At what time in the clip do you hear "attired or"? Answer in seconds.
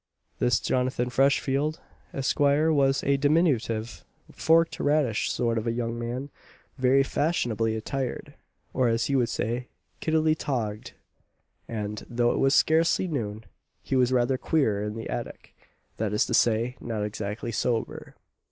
7.75-8.87